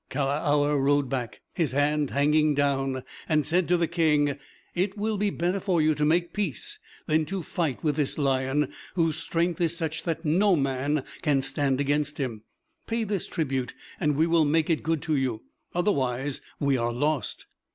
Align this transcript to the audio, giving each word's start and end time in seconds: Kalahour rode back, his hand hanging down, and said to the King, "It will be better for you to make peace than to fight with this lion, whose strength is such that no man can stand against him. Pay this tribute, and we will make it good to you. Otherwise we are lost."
Kalahour 0.09 0.79
rode 0.83 1.09
back, 1.11 1.41
his 1.53 1.73
hand 1.73 2.09
hanging 2.09 2.55
down, 2.55 3.03
and 3.29 3.45
said 3.45 3.67
to 3.67 3.77
the 3.77 3.87
King, 3.87 4.39
"It 4.73 4.97
will 4.97 5.15
be 5.15 5.29
better 5.29 5.59
for 5.59 5.79
you 5.79 5.93
to 5.93 6.03
make 6.03 6.33
peace 6.33 6.79
than 7.05 7.23
to 7.25 7.43
fight 7.43 7.83
with 7.83 7.97
this 7.97 8.17
lion, 8.17 8.73
whose 8.95 9.17
strength 9.17 9.61
is 9.61 9.77
such 9.77 10.01
that 10.05 10.25
no 10.25 10.55
man 10.55 11.03
can 11.21 11.43
stand 11.43 11.79
against 11.79 12.17
him. 12.17 12.41
Pay 12.87 13.03
this 13.03 13.27
tribute, 13.27 13.75
and 13.99 14.15
we 14.15 14.25
will 14.25 14.43
make 14.43 14.71
it 14.71 14.81
good 14.81 15.03
to 15.03 15.15
you. 15.15 15.43
Otherwise 15.75 16.41
we 16.59 16.77
are 16.77 16.91
lost." 16.91 17.45